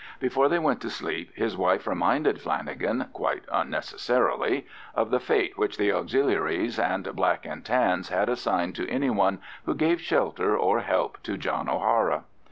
Before 0.19 0.49
they 0.49 0.57
went 0.57 0.81
to 0.81 0.89
sleep 0.89 1.29
his 1.35 1.55
wife 1.55 1.85
reminded 1.85 2.41
Flanagan—quite 2.41 3.43
unnecessarily—of 3.51 5.11
the 5.11 5.19
fate 5.19 5.59
which 5.59 5.77
the 5.77 5.91
Auxiliaries 5.91 6.79
and 6.79 7.15
"Black 7.15 7.45
and 7.45 7.63
Tans" 7.63 8.09
had 8.09 8.27
assigned 8.27 8.73
to 8.77 8.89
any 8.89 9.11
one 9.11 9.37
who 9.67 9.75
gave 9.75 10.01
shelter 10.01 10.57
or 10.57 10.79
help 10.79 11.21
to 11.21 11.37
John 11.37 11.69
O'Hara. 11.69 12.23